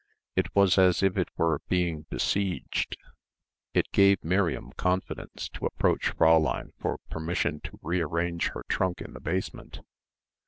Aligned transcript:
It 0.35 0.55
was 0.55 0.79
as 0.79 1.03
if 1.03 1.15
it 1.15 1.29
were 1.37 1.61
being 1.69 2.07
besieged. 2.09 2.97
It 3.75 3.91
gave 3.91 4.23
Miriam 4.23 4.71
confidence 4.73 5.47
to 5.49 5.67
approach 5.67 6.17
Fräulein 6.17 6.71
for 6.79 6.97
permission 7.11 7.59
to 7.65 7.77
rearrange 7.83 8.47
her 8.53 8.63
trunk 8.67 8.99
in 9.01 9.13
the 9.13 9.21
basement. 9.21 9.81